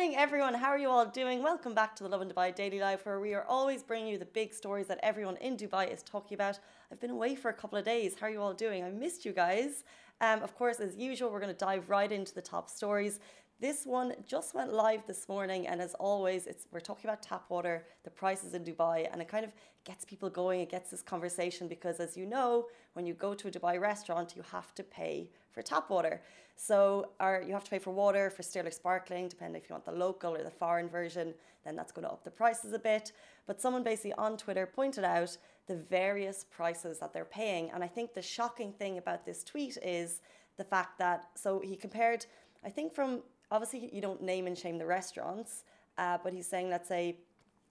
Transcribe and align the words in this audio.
morning, 0.00 0.16
everyone. 0.16 0.54
How 0.54 0.68
are 0.68 0.78
you 0.78 0.88
all 0.88 1.04
doing? 1.04 1.42
Welcome 1.42 1.74
back 1.74 1.94
to 1.96 2.02
the 2.02 2.08
Lovin 2.08 2.30
Dubai 2.30 2.54
Daily 2.54 2.80
Live, 2.80 3.04
where 3.04 3.20
we 3.20 3.34
are 3.34 3.44
always 3.44 3.82
bringing 3.82 4.08
you 4.08 4.16
the 4.16 4.24
big 4.24 4.54
stories 4.54 4.86
that 4.86 4.98
everyone 5.02 5.36
in 5.42 5.58
Dubai 5.58 5.92
is 5.92 6.02
talking 6.02 6.36
about. 6.36 6.58
I've 6.90 6.98
been 6.98 7.10
away 7.10 7.34
for 7.34 7.50
a 7.50 7.52
couple 7.52 7.76
of 7.76 7.84
days. 7.84 8.16
How 8.18 8.28
are 8.28 8.30
you 8.30 8.40
all 8.40 8.54
doing? 8.54 8.82
I 8.82 8.88
missed 8.88 9.26
you 9.26 9.32
guys. 9.32 9.84
Um, 10.22 10.40
of 10.42 10.56
course, 10.56 10.80
as 10.80 10.96
usual, 10.96 11.28
we're 11.30 11.40
going 11.40 11.52
to 11.52 11.64
dive 11.66 11.90
right 11.90 12.10
into 12.10 12.32
the 12.34 12.40
top 12.40 12.70
stories. 12.70 13.20
This 13.60 13.84
one 13.84 14.14
just 14.26 14.54
went 14.54 14.72
live 14.72 15.06
this 15.06 15.28
morning, 15.28 15.66
and 15.66 15.82
as 15.82 15.92
always, 15.96 16.46
it's 16.46 16.66
we're 16.72 16.80
talking 16.80 17.10
about 17.10 17.22
tap 17.22 17.44
water, 17.50 17.84
the 18.04 18.10
prices 18.10 18.54
in 18.54 18.64
Dubai, 18.64 19.06
and 19.12 19.20
it 19.20 19.28
kind 19.28 19.44
of 19.44 19.52
gets 19.84 20.02
people 20.02 20.30
going. 20.30 20.62
It 20.62 20.70
gets 20.70 20.90
this 20.90 21.02
conversation 21.02 21.68
because, 21.68 22.00
as 22.00 22.16
you 22.16 22.24
know, 22.24 22.68
when 22.94 23.04
you 23.04 23.12
go 23.12 23.34
to 23.34 23.48
a 23.48 23.50
Dubai 23.50 23.78
restaurant, 23.78 24.32
you 24.34 24.42
have 24.50 24.74
to 24.76 24.82
pay 24.82 25.28
for 25.52 25.60
tap 25.60 25.90
water. 25.90 26.22
So, 26.56 27.10
or 27.20 27.44
you 27.46 27.52
have 27.52 27.64
to 27.64 27.70
pay 27.70 27.78
for 27.78 27.90
water 27.90 28.30
for 28.30 28.42
still 28.42 28.66
or 28.66 28.70
sparkling, 28.70 29.28
depending 29.28 29.60
if 29.60 29.68
you 29.68 29.74
want 29.74 29.84
the 29.84 29.92
local 29.92 30.34
or 30.34 30.42
the 30.42 30.50
foreign 30.50 30.88
version. 30.88 31.34
Then 31.62 31.76
that's 31.76 31.92
going 31.92 32.06
to 32.06 32.12
up 32.12 32.24
the 32.24 32.30
prices 32.30 32.72
a 32.72 32.78
bit. 32.78 33.12
But 33.46 33.60
someone 33.60 33.82
basically 33.82 34.14
on 34.14 34.38
Twitter 34.38 34.64
pointed 34.64 35.04
out 35.04 35.36
the 35.66 35.76
various 35.76 36.46
prices 36.50 36.98
that 37.00 37.12
they're 37.12 37.26
paying, 37.26 37.70
and 37.72 37.84
I 37.84 37.88
think 37.88 38.14
the 38.14 38.22
shocking 38.22 38.72
thing 38.72 38.96
about 38.96 39.26
this 39.26 39.44
tweet 39.44 39.76
is 39.82 40.22
the 40.56 40.64
fact 40.64 40.98
that 40.98 41.26
so 41.34 41.60
he 41.60 41.76
compared. 41.76 42.24
I 42.64 42.70
think 42.70 42.94
from 42.94 43.22
obviously 43.50 43.90
you 43.92 44.00
don't 44.00 44.22
name 44.22 44.46
and 44.46 44.56
shame 44.56 44.78
the 44.78 44.86
restaurants, 44.86 45.64
uh, 45.98 46.18
but 46.22 46.32
he's 46.32 46.46
saying, 46.46 46.70
let's 46.70 46.88
say, 46.88 47.18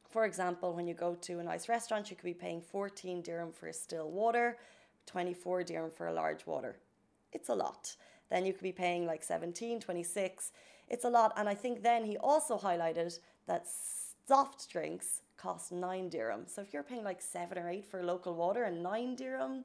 for 0.09 0.25
example, 0.25 0.73
when 0.73 0.87
you 0.87 0.93
go 0.93 1.15
to 1.15 1.39
a 1.39 1.43
nice 1.43 1.69
restaurant, 1.69 2.09
you 2.09 2.15
could 2.15 2.25
be 2.25 2.33
paying 2.33 2.61
14 2.61 3.21
dirham 3.21 3.51
for 3.51 3.67
a 3.67 3.73
still 3.73 4.09
water, 4.09 4.57
24 5.05 5.63
dirham 5.63 5.91
for 5.91 6.07
a 6.07 6.13
large 6.13 6.45
water. 6.45 6.77
It's 7.31 7.49
a 7.49 7.55
lot. 7.55 7.95
Then 8.29 8.45
you 8.45 8.53
could 8.53 8.63
be 8.63 8.71
paying 8.71 9.05
like 9.05 9.23
17, 9.23 9.79
26. 9.79 10.51
It's 10.87 11.05
a 11.05 11.09
lot. 11.09 11.33
And 11.37 11.47
I 11.47 11.53
think 11.53 11.83
then 11.83 12.05
he 12.05 12.17
also 12.17 12.57
highlighted 12.57 13.19
that 13.47 13.67
soft 14.27 14.69
drinks 14.69 15.21
cost 15.37 15.71
9 15.71 16.09
dirham. 16.09 16.43
So 16.47 16.61
if 16.61 16.73
you're 16.73 16.83
paying 16.83 17.03
like 17.03 17.21
7 17.21 17.57
or 17.57 17.69
8 17.69 17.85
for 17.85 18.03
local 18.03 18.35
water 18.35 18.63
and 18.63 18.83
9 18.83 19.15
dirham, 19.15 19.63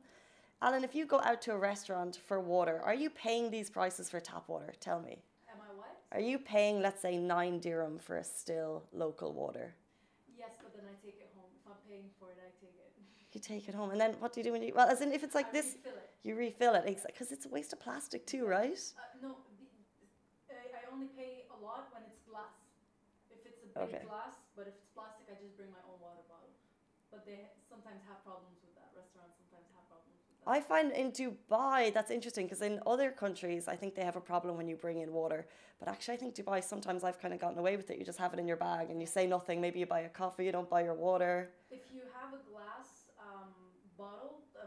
Alan, 0.62 0.85
if 0.85 0.95
you 0.95 1.05
go 1.05 1.20
out 1.20 1.42
to 1.42 1.53
a 1.53 1.59
restaurant 1.59 2.20
for 2.27 2.41
water, 2.41 2.81
are 2.85 2.95
you 2.95 3.11
paying 3.11 3.51
these 3.51 3.69
prices 3.69 4.09
for 4.09 4.20
tap 4.20 4.48
water? 4.48 4.73
Tell 4.81 5.01
me. 5.01 5.19
Are 6.15 6.20
you 6.20 6.39
paying, 6.39 6.81
let's 6.81 7.03
say, 7.03 7.19
nine 7.19 7.61
dirham 7.61 7.98
for 7.98 8.17
a 8.17 8.25
still 8.25 8.84
local 8.93 9.33
water? 9.34 9.75
Yes, 10.37 10.51
but 10.62 10.73
then 10.75 10.84
I 10.89 10.95
take 11.05 11.20
it 11.20 11.31
home. 11.37 11.51
If 11.61 11.65
I'm 11.69 11.81
paying 11.87 12.11
for 12.19 12.31
it, 12.33 12.39
I 12.41 12.51
take 12.61 12.75
it. 12.79 12.93
You 13.34 13.41
take 13.41 13.69
it 13.69 13.75
home, 13.75 13.91
and 13.91 14.01
then 14.01 14.15
what 14.20 14.33
do 14.33 14.39
you 14.41 14.45
do 14.45 14.53
when 14.53 14.62
you? 14.62 14.73
Well, 14.75 14.87
as 14.89 15.01
in, 15.03 15.11
if 15.12 15.25
it's 15.25 15.35
like 15.35 15.51
I 15.51 15.59
this, 15.59 15.75
refill 15.75 15.98
it. 15.98 16.11
you 16.23 16.35
refill 16.39 16.75
it 16.79 16.85
because 16.87 17.33
it's 17.33 17.47
a 17.47 17.48
waste 17.51 17.73
of 17.73 17.81
plastic 17.81 18.27
too, 18.27 18.47
right? 18.47 18.79
Uh, 18.95 19.11
no, 19.20 19.31
the, 19.59 19.67
I, 20.55 20.70
I 20.79 20.81
only 20.95 21.11
pay 21.19 21.51
a 21.51 21.59
lot 21.59 21.91
when 21.91 22.07
it's 22.07 22.23
glass. 22.31 22.55
If 23.31 23.42
it's 23.42 23.59
a 23.67 23.69
big 23.75 23.91
Okay. 23.91 24.07
glass, 24.07 24.39
but 24.55 24.70
if 24.70 24.75
it's 24.79 24.87
plastic, 24.95 25.27
I 25.27 25.35
just 25.42 25.59
bring 25.59 25.70
my 25.75 25.83
own 25.91 25.98
water 25.98 26.23
bottle. 26.31 26.55
But 27.11 27.27
they 27.27 27.51
sometimes 27.67 28.03
have 28.07 28.23
problems 28.23 28.62
with 28.62 28.75
that. 28.79 28.95
Restaurants 28.95 29.35
sometimes 29.42 29.67
have 29.75 29.87
problems 29.91 30.15
with 30.15 30.27
that. 30.31 30.34
I 30.47 30.61
find 30.61 30.92
in 30.92 31.11
Dubai 31.12 31.92
that's 31.95 32.11
interesting 32.11 32.47
because 32.47 32.62
in 32.62 32.81
other 32.87 33.11
countries 33.11 33.67
I 33.69 33.77
think 33.77 33.95
they 33.95 34.05
have 34.05 34.17
a 34.17 34.20
problem 34.20 34.56
when 34.56 34.69
you 34.69 34.77
bring 34.77 34.98
in 35.01 35.12
water, 35.12 35.47
but 35.78 35.89
actually 35.89 36.14
I 36.14 36.19
think 36.19 36.34
Dubai 36.34 36.62
sometimes 36.62 37.03
I've 37.05 37.20
kind 37.20 37.33
of 37.34 37.41
gotten 37.41 37.59
away 37.59 37.77
with 37.77 37.91
it. 37.91 37.98
You 37.98 38.05
just 38.05 38.19
have 38.19 38.33
it 38.34 38.39
in 38.39 38.47
your 38.47 38.56
bag 38.56 38.91
and 38.91 39.01
you 39.01 39.06
say 39.06 39.27
nothing. 39.27 39.61
Maybe 39.61 39.81
you 39.81 39.86
buy 39.86 40.01
a 40.01 40.09
coffee, 40.09 40.45
you 40.45 40.53
don't 40.53 40.69
buy 40.69 40.83
your 40.84 40.95
water. 40.95 41.51
If 41.70 41.84
you 41.92 42.03
have 42.17 42.31
a 42.36 42.42
glass 42.53 43.09
um, 43.20 43.53
bottle 43.97 44.45
uh, 44.61 44.67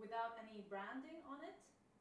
without 0.00 0.36
any 0.42 0.60
branding 0.68 1.20
on 1.28 1.38
it, 1.44 1.56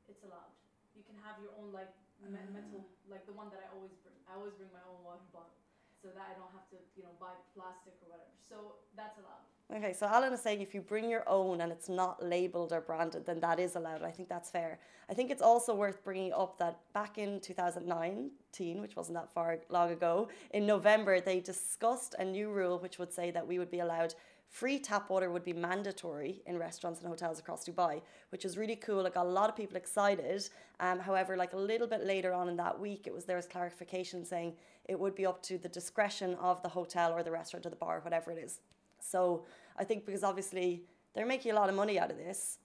it's 0.10 0.24
allowed. 0.24 0.52
You 0.96 1.04
can 1.08 1.16
have 1.24 1.36
your 1.44 1.52
own 1.60 1.72
like 1.72 1.92
me- 2.24 2.52
metal, 2.54 2.88
like 3.10 3.26
the 3.26 3.34
one 3.34 3.48
that 3.52 3.62
I 3.64 3.68
always 3.76 3.96
bring. 4.04 4.16
I 4.28 4.36
always 4.40 4.56
bring 4.60 4.72
my 4.76 4.84
own 4.88 5.00
water 5.04 5.28
bottle, 5.32 5.56
so 6.02 6.10
that 6.14 6.26
I 6.30 6.34
don't 6.38 6.52
have 6.54 6.68
to, 6.72 6.78
you 6.96 7.04
know, 7.04 7.16
buy 7.20 7.34
plastic 7.56 7.94
or 8.04 8.14
whatever. 8.14 8.34
So 8.50 8.80
that's 8.96 9.18
allowed. 9.18 9.48
Okay, 9.76 9.92
so 9.92 10.08
Alan 10.08 10.32
is 10.32 10.42
saying 10.42 10.62
if 10.62 10.74
you 10.74 10.80
bring 10.80 11.10
your 11.10 11.28
own 11.28 11.60
and 11.60 11.74
it's 11.74 11.90
not 11.90 12.24
labeled 12.24 12.72
or 12.72 12.80
branded, 12.80 13.26
then 13.26 13.42
that 13.42 13.60
is 13.60 13.76
allowed. 13.76 14.02
I 14.02 14.12
think 14.12 14.30
that's 14.30 14.50
fair. 14.50 14.80
I 15.10 15.14
think 15.14 15.30
it's 15.30 15.42
also 15.42 15.76
worth 15.76 16.06
bringing 16.06 16.32
up 16.32 16.58
that 16.60 16.80
back 16.94 17.18
in 17.18 17.42
2019, 17.42 18.80
which 18.80 18.96
wasn't 18.96 19.18
that 19.18 19.30
far 19.30 19.60
long 19.70 19.92
ago, 19.92 20.30
in 20.52 20.66
November, 20.66 21.20
they 21.20 21.42
discussed 21.42 22.16
a 22.18 22.24
new 22.24 22.50
rule 22.50 22.80
which 22.80 22.98
would 22.98 23.12
say 23.12 23.30
that 23.32 23.46
we 23.46 23.60
would 23.60 23.70
be 23.70 23.80
allowed 23.80 24.16
free 24.48 24.80
tap 24.80 25.10
water 25.10 25.30
would 25.30 25.44
be 25.44 25.54
mandatory 25.54 26.42
in 26.46 26.58
restaurants 26.58 27.00
and 27.00 27.08
hotels 27.08 27.40
across 27.40 27.68
Dubai, 27.68 28.02
which 28.30 28.44
was 28.44 28.58
really 28.58 28.76
cool. 28.76 29.06
It 29.06 29.14
got 29.14 29.26
a 29.26 29.30
lot 29.30 29.50
of 29.50 29.56
people 29.56 29.78
excited. 29.78 30.50
Um, 30.80 31.00
however, 31.00 31.36
like 31.36 31.54
a 31.54 31.58
little 31.58 31.88
bit 31.88 32.06
later 32.06 32.34
on 32.34 32.50
in 32.50 32.58
that 32.58 32.80
week, 32.80 33.08
it 33.08 33.14
was 33.14 33.26
there 33.26 33.36
was 33.36 33.46
clarification 33.46 34.26
saying 34.26 34.54
it 34.86 35.00
would 35.00 35.16
be 35.16 35.26
up 35.26 35.42
to 35.44 35.58
the 35.58 35.70
discretion 35.70 36.36
of 36.36 36.62
the 36.64 36.70
hotel 36.70 37.12
or 37.12 37.24
the 37.24 37.32
restaurant 37.32 37.66
or 37.66 37.70
the 37.70 37.76
bar, 37.76 38.00
whatever 38.02 38.32
it 38.32 38.38
is. 38.38 38.60
So 39.00 39.46
I 39.78 39.84
think 39.84 40.06
because 40.06 40.24
obviously 40.24 40.84
they're 41.14 41.26
making 41.26 41.52
a 41.52 41.56
lot 41.56 41.70
of 41.70 41.76
money 41.76 42.00
out 42.00 42.10
of 42.10 42.18
this. 42.18 42.60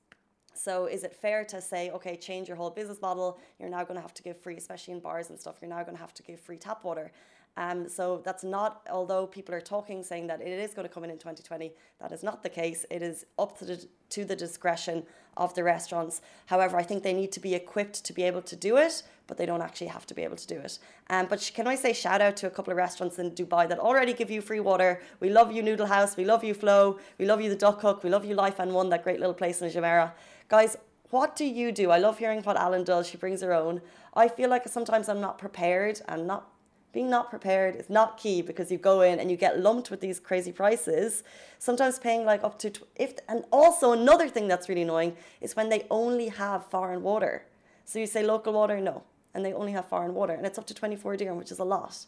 So 0.54 0.87
is 0.87 1.03
it 1.03 1.14
fair 1.14 1.44
to 1.47 1.60
say, 1.60 1.91
okay, 1.91 2.16
change 2.16 2.47
your 2.47 2.56
whole 2.56 2.70
business 2.70 3.00
model? 3.00 3.41
You're 3.59 3.70
now 3.70 3.84
going 3.84 3.97
to 3.97 4.03
have 4.03 4.14
to 4.14 4.22
give 4.22 4.38
free, 4.38 4.56
especially 4.56 4.93
in 4.93 5.00
bars 5.00 5.31
and 5.31 5.41
stuff. 5.41 5.56
You're 5.60 5.70
now 5.70 5.82
going 5.82 5.97
to 5.97 6.00
have 6.00 6.14
to 6.14 6.22
give 6.22 6.38
free 6.41 6.59
tap 6.59 6.84
water. 6.84 7.10
Um, 7.57 7.87
so 7.89 8.23
that's 8.25 8.45
not, 8.45 8.87
although 8.91 9.27
people 9.27 9.55
are 9.55 9.61
talking 9.61 10.03
saying 10.03 10.27
that 10.29 10.41
it 10.41 10.49
is 10.49 10.73
going 10.73 10.89
to 10.89 10.93
come 10.93 11.05
in 11.05 11.11
in 11.11 11.19
2020, 11.19 11.73
that 12.01 12.11
is 12.11 12.23
not 12.23 12.43
the 12.43 12.49
case. 12.49 12.87
It 12.91 13.03
is 13.03 13.27
up 13.39 13.59
to 13.59 13.65
the, 13.67 13.87
to 14.11 14.25
the 14.25 14.35
discretion 14.35 15.05
of 15.37 15.55
the 15.55 15.62
restaurants. 15.62 16.23
However, 16.47 16.79
I 16.79 16.83
think 16.83 17.03
they 17.03 17.12
need 17.12 17.31
to 17.33 17.41
be 17.41 17.55
equipped 17.55 18.05
to 18.05 18.12
be 18.12 18.23
able 18.23 18.43
to 18.43 18.57
do 18.57 18.79
it, 18.79 19.03
but 19.27 19.37
they 19.37 19.47
don't 19.47 19.61
actually 19.61 19.89
have 19.89 20.07
to 20.07 20.15
be 20.15 20.23
able 20.23 20.37
to 20.37 20.47
do 20.47 20.57
it. 20.57 20.79
Um, 21.11 21.27
but 21.29 21.51
can 21.55 21.67
I 21.67 21.75
say 21.75 21.93
shout 21.93 22.23
out 22.23 22.37
to 22.39 22.47
a 22.47 22.51
couple 22.51 22.71
of 22.71 22.79
restaurants 22.79 23.19
in 23.19 23.31
Dubai 23.33 23.69
that 23.69 23.79
already 23.79 24.15
give 24.15 24.31
you 24.31 24.41
free 24.41 24.61
water? 24.61 25.03
We 25.21 25.29
love 25.29 25.53
you, 25.53 25.62
Noodle 25.62 25.87
House. 25.87 26.17
We 26.17 26.25
love 26.25 26.43
you, 26.45 26.55
Flow. 26.55 26.99
We 27.19 27.27
love 27.27 27.41
you, 27.43 27.51
the 27.51 27.57
Duck 27.57 27.81
Hook. 27.83 28.03
We 28.03 28.11
love 28.11 28.25
you, 28.25 28.35
Life 28.35 28.59
and 28.61 28.73
One, 28.73 28.89
that 28.91 29.05
great 29.05 29.21
little 29.21 29.35
place 29.35 29.61
in 29.61 29.71
Jumeirah. 29.71 30.12
Guys, 30.49 30.77
what 31.11 31.37
do 31.37 31.45
you 31.45 31.73
do? 31.73 31.91
I 31.91 31.99
love 31.99 32.19
hearing 32.19 32.43
what 32.43 32.57
Alan 32.57 32.85
does. 32.85 33.07
She 33.07 33.19
brings 33.19 33.43
her 33.43 33.53
own. 33.53 33.83
I 34.15 34.29
feel 34.29 34.49
like 34.49 34.67
sometimes 34.69 35.11
I'm 35.11 35.21
not 35.21 35.37
prepared 35.37 36.01
and 36.09 36.27
not 36.27 36.49
being 36.93 37.09
not 37.09 37.31
prepared 37.31 37.75
is 37.77 37.89
not 37.89 38.19
key 38.19 38.43
because 38.43 38.71
you 38.71 38.79
go 38.79 39.01
in 39.01 39.19
and 39.19 39.31
you 39.31 39.37
get 39.37 39.59
lumped 39.59 39.91
with 39.91 40.01
these 40.01 40.21
crazy 40.21 40.53
prices. 40.53 41.25
Sometimes 41.59 41.99
paying 41.99 42.25
like 42.25 42.45
up 42.45 42.59
to 42.61 42.73
if 42.97 43.15
and 43.29 43.45
also 43.51 43.93
another 43.93 44.29
thing 44.29 44.47
that's 44.47 44.69
really 44.69 44.83
annoying 44.83 45.17
is 45.41 45.57
when 45.57 45.71
they 45.71 45.87
only 45.91 46.29
have 46.29 46.67
foreign 46.67 47.03
water. 47.03 47.45
So 47.85 47.99
you 47.99 48.07
say 48.07 48.23
local 48.23 48.53
water, 48.53 48.81
no, 48.81 49.03
and 49.35 49.45
they 49.45 49.53
only 49.53 49.73
have 49.73 49.87
foreign 49.87 50.15
water, 50.15 50.35
and 50.35 50.47
it's 50.47 50.59
up 50.59 50.67
to 50.67 50.75
24 50.75 51.17
dirham, 51.17 51.39
which 51.39 51.51
is 51.51 51.59
a 51.59 51.65
lot. 51.65 52.07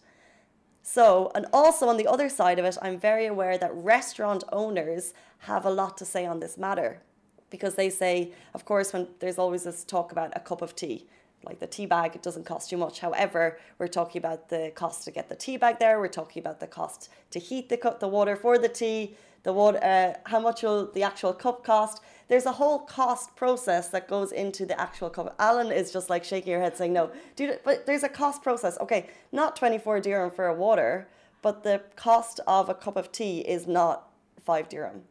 So, 0.83 1.33
and 1.35 1.47
also 1.51 1.89
on 1.89 1.97
the 1.97 2.07
other 2.07 2.29
side 2.29 2.59
of 2.59 2.67
it, 2.67 2.77
I'm 2.83 2.99
very 2.99 3.27
aware 3.27 3.57
that 3.57 3.75
restaurant 3.75 4.45
owners 4.53 5.15
have 5.39 5.65
a 5.65 5.71
lot 5.71 5.97
to 5.97 6.05
say 6.05 6.27
on 6.27 6.41
this 6.41 6.59
matter 6.59 7.01
because 7.49 7.75
they 7.77 7.89
say, 7.89 8.33
of 8.53 8.67
course, 8.67 8.93
when 8.93 9.09
there's 9.21 9.39
always 9.39 9.65
this 9.65 9.83
talk 9.83 10.13
about 10.13 10.33
a 10.37 10.41
cup 10.41 10.61
of 10.61 10.77
tea, 10.77 11.07
like 11.45 11.61
the 11.61 11.67
tea 11.67 11.87
bag, 11.87 12.15
it 12.15 12.23
doesn't 12.23 12.45
cost 12.45 12.73
you 12.73 12.79
much. 12.79 13.01
However, 13.01 13.59
we're 13.79 13.89
talking 13.89 14.19
about 14.19 14.49
the 14.49 14.73
cost 14.75 15.05
to 15.05 15.11
get 15.11 15.29
the 15.29 15.37
tea 15.37 15.57
bag 15.57 15.79
there. 15.79 15.99
We're 15.99 16.09
talking 16.09 16.41
about 16.41 16.61
the 16.61 16.67
cost 16.67 17.11
to 17.31 17.39
heat 17.39 17.69
the 17.69 17.77
cup, 17.77 18.01
the 18.01 18.09
water 18.09 18.37
for 18.37 18.59
the 18.59 18.69
tea, 18.69 19.17
the 19.43 19.53
water, 19.53 19.79
uh, 19.83 20.15
how 20.29 20.41
much 20.41 20.63
will 20.63 20.91
the 20.93 21.03
actual 21.03 21.33
cup 21.33 21.65
cost. 21.65 22.03
There's 22.29 22.47
a 22.47 22.53
whole 22.53 22.81
cost 22.81 23.37
process 23.37 23.89
that 23.89 24.09
goes 24.09 24.33
into 24.33 24.65
the 24.65 24.81
actual 24.81 25.11
cup. 25.11 25.35
Alan 25.39 25.71
is 25.71 25.93
just 25.93 26.09
like 26.09 26.25
shaking 26.25 26.55
her 26.55 26.61
head 26.61 26.77
saying 26.77 26.93
no. 26.93 27.11
Dude, 27.37 27.61
but 27.65 27.87
there's 27.87 28.03
a 28.03 28.09
cost 28.09 28.43
process. 28.43 28.79
Okay, 28.81 29.09
not 29.31 29.57
24 29.57 30.01
dirham 30.01 30.31
for 30.31 30.47
a 30.47 30.55
water, 30.55 31.09
but 31.43 31.63
the 31.63 31.83
cost 31.95 32.41
of 32.47 32.69
a 32.69 32.75
cup 32.75 32.97
of 32.97 33.13
tea 33.13 33.41
is 33.41 33.67
not 33.67 34.11
5 34.45 34.69
dirham. 34.69 35.03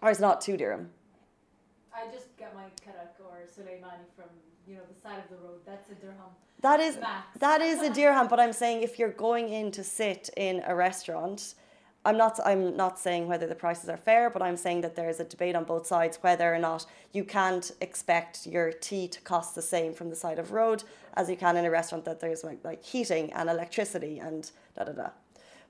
Or 0.00 0.10
it's 0.10 0.20
not 0.20 0.40
2 0.40 0.56
dirham. 0.56 0.90
I 1.94 2.12
just 2.12 2.36
get 2.36 2.54
my 2.54 2.64
karak 2.84 3.14
or 3.24 3.38
Suleimani 3.46 4.06
from 4.16 4.26
you 4.66 4.74
know 4.76 4.82
the 4.92 5.00
side 5.00 5.18
of 5.18 5.28
the 5.30 5.36
road. 5.36 5.60
That's 5.64 5.90
a 5.90 5.94
dirham. 5.94 6.32
That 6.60 6.80
is 6.80 6.96
Max. 6.98 7.38
that 7.38 7.60
is 7.60 7.82
a 7.82 7.90
dirham, 7.92 8.26
but 8.28 8.40
I'm 8.40 8.52
saying 8.52 8.82
if 8.82 8.98
you're 8.98 9.10
going 9.10 9.50
in 9.50 9.70
to 9.72 9.84
sit 9.84 10.30
in 10.36 10.62
a 10.66 10.74
restaurant, 10.74 11.54
I'm 12.04 12.16
not 12.16 12.40
I'm 12.44 12.76
not 12.76 12.98
saying 12.98 13.28
whether 13.28 13.46
the 13.46 13.54
prices 13.54 13.88
are 13.88 13.96
fair, 13.96 14.28
but 14.28 14.42
I'm 14.42 14.56
saying 14.56 14.80
that 14.80 14.96
there 14.96 15.08
is 15.08 15.20
a 15.20 15.24
debate 15.24 15.54
on 15.54 15.64
both 15.64 15.86
sides 15.86 16.18
whether 16.20 16.52
or 16.52 16.58
not 16.58 16.86
you 17.12 17.24
can't 17.24 17.70
expect 17.80 18.46
your 18.46 18.72
tea 18.72 19.06
to 19.08 19.20
cost 19.20 19.54
the 19.54 19.62
same 19.62 19.94
from 19.94 20.10
the 20.10 20.16
side 20.16 20.38
of 20.38 20.52
road 20.52 20.84
as 21.14 21.30
you 21.30 21.36
can 21.36 21.56
in 21.56 21.64
a 21.64 21.70
restaurant 21.70 22.04
that 22.04 22.20
there's 22.20 22.42
like, 22.44 22.64
like 22.64 22.82
heating 22.82 23.32
and 23.32 23.48
electricity 23.48 24.18
and 24.18 24.50
da 24.76 24.84
da 24.84 24.92
da. 24.92 25.10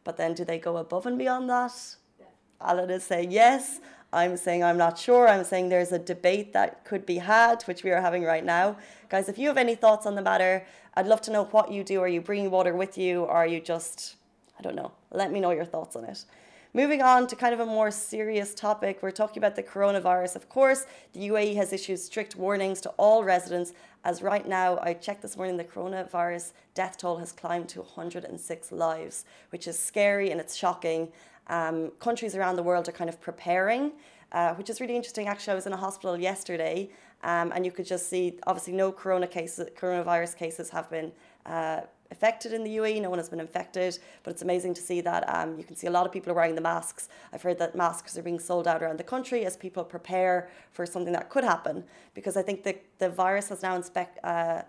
But 0.04 0.16
then 0.16 0.34
do 0.34 0.44
they 0.44 0.58
go 0.58 0.76
above 0.78 1.06
and 1.06 1.18
beyond 1.18 1.48
that? 1.50 1.96
Yeah. 2.18 2.26
Alan 2.60 2.90
is 2.90 3.04
saying 3.04 3.30
yes. 3.30 3.80
I'm 4.14 4.36
saying 4.36 4.62
I'm 4.62 4.78
not 4.78 4.96
sure. 4.96 5.28
I'm 5.28 5.44
saying 5.44 5.68
there's 5.68 5.90
a 5.90 5.98
debate 5.98 6.52
that 6.52 6.84
could 6.84 7.04
be 7.04 7.18
had, 7.18 7.62
which 7.64 7.82
we 7.82 7.90
are 7.90 8.00
having 8.00 8.22
right 8.22 8.44
now. 8.44 8.76
Guys, 9.08 9.28
if 9.28 9.38
you 9.38 9.48
have 9.48 9.58
any 9.58 9.74
thoughts 9.74 10.06
on 10.06 10.14
the 10.14 10.22
matter, 10.22 10.64
I'd 10.94 11.06
love 11.06 11.20
to 11.22 11.32
know 11.32 11.44
what 11.46 11.72
you 11.72 11.82
do. 11.82 12.00
Are 12.00 12.08
you 12.08 12.20
bringing 12.20 12.50
water 12.50 12.74
with 12.74 12.96
you? 12.96 13.24
Or 13.24 13.32
are 13.32 13.46
you 13.46 13.60
just, 13.60 14.14
I 14.56 14.62
don't 14.62 14.76
know, 14.76 14.92
let 15.10 15.32
me 15.32 15.40
know 15.40 15.50
your 15.50 15.64
thoughts 15.64 15.96
on 15.96 16.04
it. 16.04 16.24
Moving 16.72 17.02
on 17.02 17.26
to 17.28 17.36
kind 17.36 17.54
of 17.54 17.60
a 17.60 17.66
more 17.66 17.90
serious 17.90 18.52
topic, 18.52 18.98
we're 19.00 19.12
talking 19.12 19.38
about 19.38 19.54
the 19.54 19.62
coronavirus. 19.62 20.34
Of 20.34 20.48
course, 20.48 20.86
the 21.12 21.28
UAE 21.28 21.54
has 21.54 21.72
issued 21.72 22.00
strict 22.00 22.34
warnings 22.34 22.80
to 22.80 22.88
all 22.96 23.22
residents, 23.22 23.72
as 24.04 24.20
right 24.20 24.46
now, 24.46 24.78
I 24.82 24.92
checked 24.92 25.22
this 25.22 25.36
morning, 25.36 25.56
the 25.56 25.64
coronavirus 25.64 26.52
death 26.74 26.98
toll 26.98 27.16
has 27.18 27.32
climbed 27.32 27.70
to 27.70 27.80
106 27.80 28.70
lives, 28.70 29.24
which 29.48 29.66
is 29.66 29.78
scary 29.78 30.30
and 30.30 30.40
it's 30.40 30.54
shocking. 30.54 31.10
Um, 31.48 31.90
countries 32.00 32.34
around 32.34 32.56
the 32.56 32.62
world 32.62 32.88
are 32.88 32.92
kind 32.92 33.10
of 33.10 33.20
preparing, 33.20 33.92
uh, 34.32 34.54
which 34.54 34.70
is 34.70 34.80
really 34.80 34.96
interesting. 34.96 35.28
Actually, 35.28 35.52
I 35.52 35.54
was 35.56 35.66
in 35.66 35.72
a 35.72 35.76
hospital 35.76 36.18
yesterday, 36.18 36.90
um, 37.22 37.52
and 37.54 37.64
you 37.64 37.72
could 37.72 37.86
just 37.86 38.08
see 38.08 38.38
obviously 38.46 38.72
no 38.72 38.92
corona 38.92 39.26
cases, 39.26 39.68
coronavirus 39.76 40.36
cases 40.36 40.70
have 40.70 40.90
been 40.90 41.12
uh, 41.46 41.82
affected 42.10 42.52
in 42.52 42.62
the 42.64 42.76
UAE. 42.76 43.02
No 43.02 43.10
one 43.10 43.18
has 43.18 43.28
been 43.28 43.40
infected, 43.40 43.98
but 44.22 44.30
it's 44.32 44.42
amazing 44.42 44.74
to 44.74 44.80
see 44.80 45.00
that 45.00 45.22
um, 45.34 45.58
you 45.58 45.64
can 45.64 45.76
see 45.76 45.86
a 45.86 45.90
lot 45.90 46.06
of 46.06 46.12
people 46.12 46.30
are 46.32 46.34
wearing 46.34 46.54
the 46.54 46.60
masks. 46.60 47.08
I've 47.32 47.42
heard 47.42 47.58
that 47.58 47.74
masks 47.74 48.16
are 48.16 48.22
being 48.22 48.38
sold 48.38 48.66
out 48.68 48.82
around 48.82 48.98
the 48.98 49.04
country 49.04 49.44
as 49.44 49.56
people 49.56 49.84
prepare 49.84 50.48
for 50.70 50.86
something 50.86 51.12
that 51.12 51.28
could 51.30 51.44
happen 51.44 51.84
because 52.14 52.36
I 52.36 52.42
think 52.42 52.62
the, 52.62 52.76
the 52.98 53.08
virus 53.08 53.48
has 53.48 53.62
now 53.62 53.74
inspect, 53.74 54.18
uh, 54.24 54.62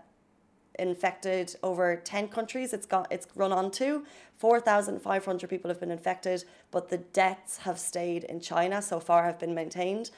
infected 0.78 1.54
over 1.62 1.96
10 1.96 2.28
countries 2.28 2.72
it's 2.72 2.86
got 2.86 3.10
it's 3.10 3.26
run 3.34 3.52
on 3.52 3.70
to 3.70 4.04
4500 4.38 5.48
people 5.48 5.68
have 5.68 5.80
been 5.80 5.90
infected 5.90 6.44
but 6.70 6.88
the 6.88 6.98
deaths 6.98 7.58
have 7.58 7.78
stayed 7.78 8.24
in 8.24 8.40
china 8.40 8.80
so 8.82 9.00
far 9.00 9.24
have 9.24 9.38
been 9.38 9.54
maintained 9.54 10.10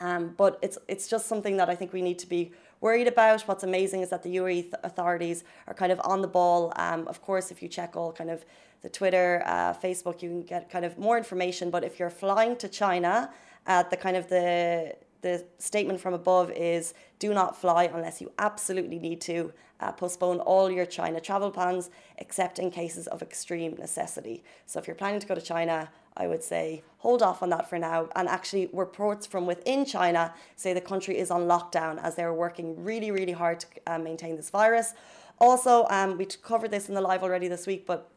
um, 0.00 0.34
but 0.36 0.58
it's 0.62 0.78
it's 0.88 1.08
just 1.08 1.26
something 1.26 1.56
that 1.56 1.68
i 1.68 1.74
think 1.74 1.92
we 1.92 2.02
need 2.02 2.18
to 2.18 2.26
be 2.26 2.52
worried 2.84 3.08
about. 3.08 3.40
What's 3.48 3.64
amazing 3.64 4.02
is 4.02 4.10
that 4.10 4.22
the 4.22 4.36
UAE 4.36 4.74
authorities 4.82 5.42
are 5.66 5.72
kind 5.72 5.90
of 5.90 5.98
on 6.04 6.20
the 6.20 6.28
ball. 6.28 6.70
Um, 6.76 7.08
of 7.08 7.22
course, 7.22 7.50
if 7.50 7.62
you 7.62 7.68
check 7.68 7.96
all 7.96 8.12
kind 8.12 8.28
of 8.28 8.44
the 8.82 8.90
Twitter, 8.90 9.42
uh, 9.46 9.72
Facebook, 9.72 10.20
you 10.22 10.28
can 10.28 10.42
get 10.42 10.68
kind 10.68 10.84
of 10.84 10.98
more 10.98 11.16
information. 11.16 11.70
But 11.70 11.82
if 11.82 11.98
you're 11.98 12.10
flying 12.10 12.56
to 12.56 12.68
China, 12.68 13.32
uh, 13.66 13.84
the 13.84 13.96
kind 13.96 14.16
of 14.18 14.28
the 14.28 14.94
the 15.24 15.42
statement 15.58 16.00
from 16.00 16.12
above 16.12 16.50
is 16.50 16.92
do 17.18 17.32
not 17.32 17.58
fly 17.58 17.84
unless 17.84 18.20
you 18.20 18.30
absolutely 18.38 18.98
need 18.98 19.20
to. 19.22 19.52
Uh, 19.80 19.90
postpone 19.90 20.38
all 20.40 20.70
your 20.70 20.86
China 20.86 21.18
travel 21.20 21.50
plans 21.50 21.90
except 22.18 22.58
in 22.58 22.70
cases 22.70 23.06
of 23.08 23.22
extreme 23.22 23.74
necessity. 23.78 24.44
So 24.66 24.78
if 24.78 24.86
you're 24.86 24.94
planning 24.94 25.20
to 25.20 25.26
go 25.26 25.34
to 25.34 25.40
China, 25.40 25.90
I 26.16 26.26
would 26.26 26.44
say 26.44 26.82
hold 26.98 27.22
off 27.22 27.42
on 27.42 27.48
that 27.50 27.68
for 27.68 27.78
now. 27.78 28.08
And 28.14 28.28
actually, 28.28 28.68
reports 28.72 29.26
from 29.26 29.46
within 29.46 29.86
China 29.86 30.32
say 30.56 30.74
the 30.74 30.80
country 30.92 31.18
is 31.18 31.30
on 31.30 31.48
lockdown 31.48 32.00
as 32.02 32.14
they're 32.14 32.34
working 32.34 32.84
really, 32.84 33.10
really 33.10 33.32
hard 33.32 33.60
to 33.60 33.66
uh, 33.86 33.98
maintain 33.98 34.36
this 34.36 34.50
virus. 34.50 34.92
Also, 35.40 35.86
um, 35.88 36.18
we 36.18 36.26
covered 36.26 36.70
this 36.70 36.88
in 36.88 36.94
the 36.94 37.00
live 37.00 37.22
already 37.22 37.48
this 37.48 37.66
week, 37.66 37.86
but 37.86 38.10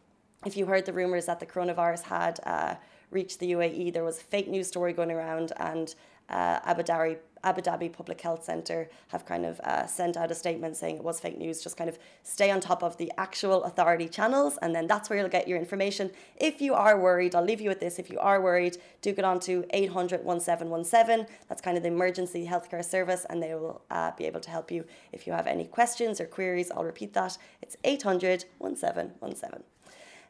if 0.46 0.58
you 0.58 0.66
heard 0.66 0.86
the 0.86 0.94
rumors 0.94 1.26
that 1.26 1.40
the 1.40 1.46
coronavirus 1.46 2.04
had 2.04 2.40
uh, 2.46 2.76
reached 3.12 3.40
the 3.40 3.52
UAE, 3.54 3.94
there 3.94 4.04
was 4.04 4.20
a 4.20 4.24
fake 4.24 4.50
news 4.50 4.68
story 4.68 4.94
going 4.94 5.12
around, 5.12 5.54
and 5.58 5.96
uh, 6.30 6.60
Abu 6.64 6.84
Dhabi 6.84 7.18
Abu 7.44 7.62
Dhabi 7.62 7.92
Public 7.92 8.20
Health 8.22 8.44
Centre 8.44 8.90
have 9.10 9.26
kind 9.26 9.46
of 9.46 9.60
uh, 9.62 9.86
sent 9.86 10.18
out 10.18 10.32
a 10.32 10.36
statement 10.36 10.76
saying 10.76 10.98
it 10.98 11.04
was 11.04 11.20
fake 11.20 11.38
news. 11.38 11.62
Just 11.62 11.78
kind 11.78 11.90
of 11.90 11.98
stay 12.24 12.52
on 12.52 12.60
top 12.60 12.84
of 12.84 12.98
the 12.98 13.12
actual 13.18 13.64
authority 13.64 14.10
channels, 14.10 14.58
and 14.62 14.76
then 14.76 14.88
that's 14.88 15.10
where 15.10 15.20
you'll 15.20 15.30
get 15.30 15.48
your 15.48 15.58
information. 15.58 16.12
If 16.36 16.62
you 16.62 16.74
are 16.74 17.00
worried, 17.00 17.36
I'll 17.36 17.44
leave 17.44 17.62
you 17.62 17.70
with 17.70 17.80
this. 17.80 18.00
If 18.00 18.10
you 18.10 18.20
are 18.20 18.42
worried, 18.42 18.78
do 19.02 19.14
get 19.14 19.26
on 19.26 19.40
to 19.42 19.66
800 19.70 20.24
1717. 20.24 21.28
That's 21.48 21.62
kind 21.62 21.78
of 21.78 21.84
the 21.84 21.90
emergency 21.90 22.46
healthcare 22.46 22.84
service, 22.84 23.26
and 23.30 23.42
they 23.42 23.54
will 23.56 23.82
uh, 23.92 24.12
be 24.18 24.26
able 24.26 24.42
to 24.42 24.50
help 24.50 24.72
you 24.72 24.86
if 25.12 25.28
you 25.28 25.34
have 25.34 25.48
any 25.48 25.66
questions 25.66 26.20
or 26.20 26.26
queries. 26.26 26.72
I'll 26.72 26.84
repeat 26.84 27.14
that. 27.14 27.38
It's 27.62 27.78
800 27.84 28.46
1717. 28.58 29.64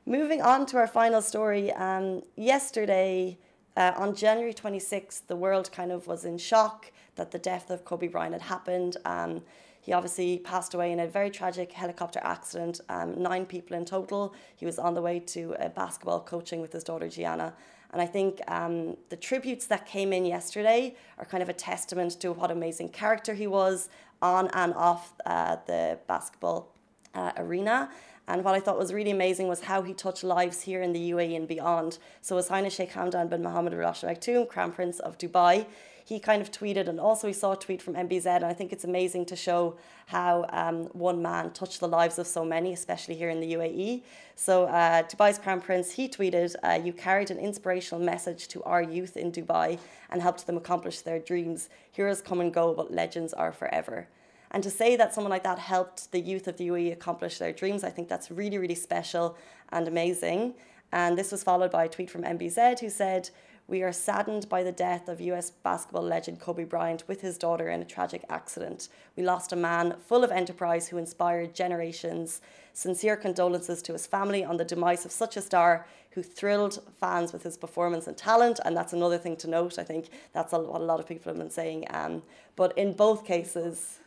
Moving 0.06 0.42
on 0.42 0.66
to 0.68 0.78
our 0.78 0.88
final 0.88 1.22
story. 1.22 1.72
Um, 1.74 2.22
yesterday, 2.38 3.38
uh, 3.78 3.94
on 3.96 4.16
January 4.16 4.54
26th, 4.54 5.28
the 5.28 5.36
world 5.36 5.72
kind 5.72 5.92
of 5.92 6.08
was 6.08 6.26
in 6.26 6.40
shock 6.40 6.92
that 7.16 7.30
the 7.30 7.38
death 7.38 7.70
of 7.70 7.86
Kobe 7.86 8.08
Bryant 8.08 8.34
had 8.34 8.42
happened. 8.42 8.98
Um, 9.06 9.44
he 9.82 9.94
obviously 9.94 10.40
passed 10.40 10.74
away 10.74 10.92
in 10.92 11.00
a 11.00 11.08
very 11.08 11.30
tragic 11.30 11.72
helicopter 11.72 12.20
accident, 12.24 12.82
um, 12.90 13.22
nine 13.22 13.46
people 13.46 13.78
in 13.78 13.86
total. 13.86 14.34
He 14.56 14.66
was 14.66 14.80
on 14.80 14.96
the 14.96 15.02
way 15.02 15.20
to 15.20 15.56
a 15.60 15.70
basketball 15.70 16.22
coaching 16.22 16.60
with 16.60 16.74
his 16.74 16.84
daughter 16.84 17.08
Gianna. 17.08 17.54
And 17.94 18.02
I 18.02 18.08
think 18.08 18.42
um, 18.48 18.98
the 19.10 19.16
tributes 19.16 19.68
that 19.68 19.86
came 19.86 20.12
in 20.12 20.26
yesterday 20.26 20.96
are 21.20 21.26
kind 21.26 21.44
of 21.44 21.48
a 21.48 21.54
testament 21.54 22.20
to 22.20 22.34
what 22.34 22.50
amazing 22.50 22.90
character 22.90 23.36
he 23.36 23.46
was 23.46 23.90
on 24.24 24.48
and 24.54 24.74
off 24.74 25.14
uh, 25.28 25.58
the 25.68 26.00
basketball 26.08 26.74
uh, 27.14 27.32
arena. 27.38 27.92
And 28.28 28.44
what 28.44 28.56
I 28.56 28.60
thought 28.60 28.78
was 28.78 28.94
really 28.94 29.12
amazing 29.12 29.48
was 29.48 29.62
how 29.62 29.82
he 29.82 29.94
touched 29.94 30.24
lives 30.24 30.62
here 30.62 30.82
in 30.82 30.92
the 30.92 31.12
UAE 31.12 31.36
and 31.36 31.48
beyond. 31.48 31.98
So 32.22 32.36
His 32.38 32.50
Highness 32.50 32.76
Sheikh 32.76 32.92
Hamdan 32.92 33.30
bin 33.30 33.42
Mohammed 33.42 33.74
Al 33.74 33.80
Rashid 33.80 34.10
Maktoum, 34.10 34.48
Crown 34.50 34.72
Prince 34.72 35.00
of 35.00 35.18
Dubai, 35.18 35.66
he 36.08 36.22
kind 36.22 36.42
of 36.42 36.52
tweeted, 36.52 36.88
and 36.88 37.02
also 37.02 37.28
we 37.28 37.34
saw 37.34 37.52
a 37.52 37.58
tweet 37.58 37.82
from 37.82 37.94
MBZ, 37.96 38.28
and 38.28 38.46
I 38.46 38.54
think 38.54 38.72
it's 38.72 38.86
amazing 38.86 39.26
to 39.26 39.36
show 39.36 39.76
how 40.06 40.46
um, 40.54 40.86
one 40.94 41.22
man 41.22 41.52
touched 41.52 41.82
the 41.82 41.88
lives 41.90 42.18
of 42.18 42.26
so 42.26 42.46
many, 42.46 42.72
especially 42.72 43.16
here 43.16 43.30
in 43.30 43.42
the 43.42 43.56
UAE. 43.56 44.04
So 44.36 44.68
uh, 44.68 45.04
Dubai's 45.04 45.38
Crown 45.38 45.60
Prince, 45.60 45.92
he 45.92 46.08
tweeted, 46.08 46.56
uh, 46.64 46.80
"You 46.82 46.94
carried 46.94 47.30
an 47.30 47.40
inspirational 47.40 48.02
message 48.02 48.48
to 48.50 48.64
our 48.64 48.82
youth 48.82 49.18
in 49.18 49.34
Dubai 49.34 49.80
and 50.10 50.22
helped 50.22 50.48
them 50.48 50.56
accomplish 50.56 51.02
their 51.02 51.20
dreams. 51.20 51.68
Heroes 51.92 52.22
come 52.22 52.40
and 52.40 52.54
go, 52.54 52.74
but 52.74 52.90
legends 52.90 53.34
are 53.34 53.52
forever." 53.52 54.08
And 54.52 54.64
to 54.64 54.70
say 54.70 54.96
that 54.96 55.14
someone 55.14 55.32
like 55.32 55.44
that 55.44 55.60
helped 55.60 56.12
the 56.12 56.20
youth 56.20 56.48
of 56.48 56.58
the 56.58 56.68
UAE 56.70 56.94
accomplish 56.94 57.38
their 57.38 57.52
dreams, 57.52 57.84
I 57.84 57.90
think 57.90 58.08
that's 58.08 58.32
really, 58.32 58.58
really 58.58 58.76
special 58.76 59.38
and 59.70 59.88
amazing. 59.88 60.54
And 60.92 61.18
this 61.18 61.32
was 61.32 61.44
followed 61.44 61.72
by 61.72 61.86
a 61.86 61.90
tweet 61.90 62.10
from 62.10 62.24
MBZ 62.24 62.80
who 62.80 62.90
said, 62.90 63.30
We 63.68 63.84
are 63.84 63.92
saddened 63.92 64.48
by 64.48 64.64
the 64.64 64.72
death 64.72 65.10
of 65.10 65.20
US 65.20 65.52
basketball 65.52 66.04
legend 66.04 66.40
Kobe 66.40 66.64
Bryant 66.64 67.04
with 67.08 67.22
his 67.22 67.38
daughter 67.38 67.70
in 67.70 67.82
a 67.82 67.86
tragic 67.86 68.24
accident. 68.30 68.88
We 69.18 69.24
lost 69.24 69.52
a 69.52 69.58
man 69.58 69.98
full 70.00 70.24
of 70.24 70.32
enterprise 70.32 70.88
who 70.88 70.98
inspired 70.98 71.54
generations. 71.54 72.42
Sincere 72.74 73.18
condolences 73.18 73.82
to 73.82 73.94
his 73.94 74.08
family 74.08 74.46
on 74.46 74.58
the 74.58 74.64
demise 74.64 75.04
of 75.04 75.12
such 75.12 75.36
a 75.36 75.42
star 75.42 75.86
who 76.12 76.24
thrilled 76.24 76.82
fans 77.00 77.34
with 77.34 77.44
his 77.44 77.58
performance 77.58 78.08
and 78.08 78.16
talent. 78.16 78.60
And 78.64 78.76
that's 78.78 78.94
another 78.94 79.18
thing 79.18 79.36
to 79.38 79.50
note. 79.50 79.78
I 79.78 79.84
think 79.84 80.08
that's 80.32 80.54
what 80.54 80.62
a 80.62 80.84
lot 80.84 81.00
of 81.00 81.08
people 81.08 81.32
have 81.32 81.38
been 81.38 81.52
saying. 81.52 81.86
Um, 81.90 82.24
but 82.56 82.76
in 82.78 82.94
both 82.94 83.26
cases, 83.26 84.00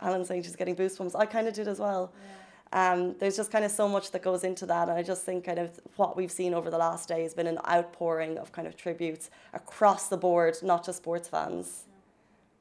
Alan 0.00 0.24
saying 0.24 0.42
she's 0.42 0.56
getting 0.56 0.76
goosebumps. 0.76 1.14
I 1.14 1.26
kind 1.26 1.46
of 1.46 1.54
did 1.54 1.68
as 1.68 1.78
well. 1.78 2.12
Yeah. 2.14 2.36
Um, 2.72 3.16
there's 3.18 3.36
just 3.36 3.50
kind 3.50 3.64
of 3.64 3.70
so 3.70 3.88
much 3.88 4.12
that 4.12 4.22
goes 4.22 4.44
into 4.44 4.64
that, 4.66 4.88
and 4.88 4.96
I 4.96 5.02
just 5.02 5.24
think 5.24 5.44
kind 5.44 5.58
of 5.58 5.80
what 5.96 6.16
we've 6.16 6.30
seen 6.30 6.54
over 6.54 6.70
the 6.70 6.78
last 6.78 7.08
day 7.08 7.22
has 7.22 7.34
been 7.34 7.48
an 7.48 7.58
outpouring 7.68 8.38
of 8.38 8.52
kind 8.52 8.68
of 8.68 8.76
tributes 8.76 9.30
across 9.52 10.08
the 10.08 10.16
board, 10.16 10.56
not 10.62 10.86
just 10.86 10.98
sports 10.98 11.28
fans. 11.28 11.84
Yeah. 11.86 11.94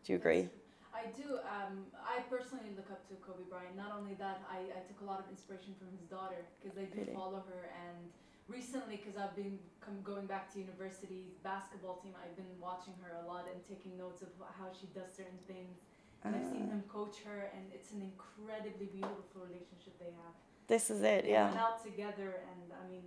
Do 0.05 0.13
you 0.13 0.17
agree? 0.17 0.49
I 0.89 1.05
do. 1.15 1.37
Um, 1.45 1.85
I 2.01 2.21
personally 2.25 2.73
look 2.75 2.89
up 2.89 3.07
to 3.07 3.13
Kobe 3.21 3.45
Bryant. 3.49 3.77
Not 3.77 3.93
only 3.95 4.15
that, 4.17 4.41
I, 4.49 4.65
I 4.73 4.81
took 4.89 4.99
a 5.01 5.05
lot 5.05 5.19
of 5.19 5.29
inspiration 5.29 5.77
from 5.77 5.93
his 5.93 6.09
daughter 6.09 6.41
because 6.57 6.75
I 6.77 6.89
do 6.89 7.05
really? 7.05 7.13
follow 7.13 7.45
her. 7.45 7.69
And 7.87 8.09
recently, 8.49 8.97
because 8.97 9.13
I've 9.15 9.35
been 9.37 9.61
come, 9.79 10.01
going 10.01 10.25
back 10.25 10.51
to 10.53 10.59
university 10.59 11.37
basketball 11.45 12.01
team, 12.01 12.17
I've 12.17 12.35
been 12.35 12.49
watching 12.59 12.97
her 13.05 13.13
a 13.21 13.23
lot 13.29 13.45
and 13.45 13.61
taking 13.69 13.93
notes 13.93 14.25
of 14.25 14.33
how 14.57 14.73
she 14.73 14.89
does 14.97 15.13
certain 15.13 15.39
things 15.45 15.85
and 16.23 16.35
I've 16.35 16.43
seen 16.43 16.67
him 16.67 16.83
coach 16.91 17.17
her, 17.25 17.49
and 17.55 17.65
it's 17.73 17.91
an 17.91 18.01
incredibly 18.01 18.87
beautiful 18.87 19.41
relationship 19.47 19.97
they 19.99 20.05
have. 20.05 20.33
This 20.67 20.89
is 20.89 21.01
it, 21.01 21.25
yeah. 21.25 21.47
They 21.47 21.55
went 21.55 21.61
out 21.61 21.83
together, 21.83 22.33
and 22.51 22.71
I 22.73 22.91
mean, 22.91 23.03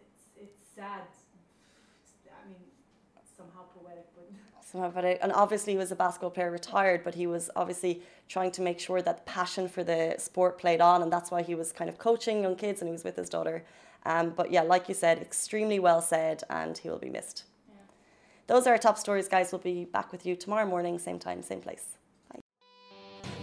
it's 0.00 0.24
it's 0.36 0.60
sad. 0.74 1.02
I 2.44 2.48
mean, 2.48 2.58
somehow 3.36 3.62
poetic, 3.74 4.06
but 4.14 4.28
somehow 4.64 4.90
poetic. 4.90 5.18
And 5.22 5.32
obviously, 5.32 5.72
he 5.72 5.78
was 5.78 5.92
a 5.92 5.96
basketball 5.96 6.30
player, 6.30 6.50
retired, 6.50 7.04
but 7.04 7.14
he 7.14 7.26
was 7.26 7.50
obviously 7.56 8.02
trying 8.28 8.50
to 8.52 8.62
make 8.62 8.80
sure 8.80 9.00
that 9.02 9.24
passion 9.26 9.68
for 9.68 9.84
the 9.84 10.16
sport 10.18 10.58
played 10.58 10.80
on, 10.80 11.02
and 11.02 11.12
that's 11.12 11.30
why 11.30 11.42
he 11.42 11.54
was 11.54 11.72
kind 11.72 11.88
of 11.88 11.98
coaching 11.98 12.42
young 12.42 12.56
kids, 12.56 12.80
and 12.80 12.88
he 12.88 12.92
was 12.92 13.04
with 13.04 13.16
his 13.16 13.28
daughter. 13.28 13.64
Um, 14.04 14.30
but 14.30 14.50
yeah, 14.50 14.62
like 14.62 14.88
you 14.88 14.94
said, 14.94 15.18
extremely 15.18 15.78
well 15.78 16.02
said, 16.02 16.42
and 16.50 16.76
he 16.76 16.90
will 16.90 16.98
be 16.98 17.10
missed. 17.10 17.44
Yeah. 17.68 17.76
Those 18.48 18.66
are 18.66 18.70
our 18.70 18.78
top 18.78 18.98
stories, 18.98 19.28
guys. 19.28 19.52
We'll 19.52 19.60
be 19.60 19.84
back 19.84 20.10
with 20.10 20.26
you 20.26 20.34
tomorrow 20.34 20.66
morning, 20.66 20.98
same 20.98 21.18
time, 21.18 21.42
same 21.42 21.60
place. 21.60 21.98